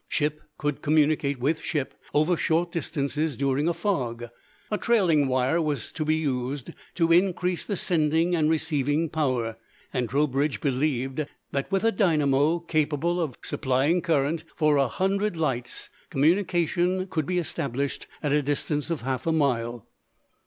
Ship 0.07 0.41
could 0.57 0.81
communicate 0.81 1.39
with 1.39 1.61
ship, 1.61 1.93
over 2.11 2.35
short 2.35 2.71
distances, 2.71 3.35
during 3.35 3.67
a 3.67 3.71
fog. 3.73 4.29
A 4.71 4.77
trailing 4.79 5.27
wire 5.27 5.61
was 5.61 5.91
to 5.91 6.03
be 6.03 6.15
used 6.15 6.71
to 6.95 7.11
increase 7.11 7.67
the 7.67 7.75
sending 7.75 8.33
and 8.35 8.49
receiving 8.49 9.09
power, 9.09 9.57
and 9.93 10.09
Trowbridge 10.09 10.59
believed 10.59 11.27
that 11.51 11.71
with 11.71 11.83
a 11.83 11.91
dynamo 11.91 12.57
capable 12.57 13.21
of 13.21 13.35
supplying 13.43 14.01
current 14.01 14.43
for 14.55 14.77
a 14.77 14.87
hundred 14.87 15.37
lights, 15.37 15.91
communication 16.09 17.05
could 17.05 17.27
be 17.27 17.37
established 17.37 18.07
at 18.23 18.31
a 18.31 18.41
distance 18.41 18.89
of 18.89 19.01
half 19.01 19.27
a 19.27 19.31
mile. 19.31 19.85